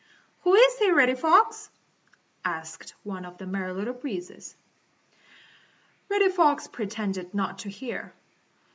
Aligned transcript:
"Who 0.41 0.55
is 0.55 0.79
he, 0.79 0.89
Reddy 0.89 1.13
Fox?" 1.13 1.69
asked 2.43 2.95
one 3.03 3.23
of 3.23 3.37
the 3.37 3.45
Merry 3.45 3.71
Little 3.73 3.93
Breezes. 3.93 4.55
Reddy 6.09 6.29
Fox 6.29 6.67
pretended 6.67 7.35
not 7.35 7.59
to 7.59 7.69
hear. 7.69 8.11